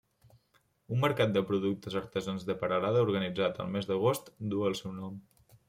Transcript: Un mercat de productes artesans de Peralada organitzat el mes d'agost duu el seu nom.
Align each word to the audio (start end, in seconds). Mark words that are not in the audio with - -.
Un 0.95 1.03
mercat 1.03 1.35
de 1.35 1.43
productes 1.49 1.99
artesans 2.01 2.47
de 2.49 2.57
Peralada 2.63 3.05
organitzat 3.09 3.63
el 3.67 3.71
mes 3.77 3.91
d'agost 3.93 4.35
duu 4.55 4.69
el 4.71 4.79
seu 4.85 5.01
nom. 5.01 5.25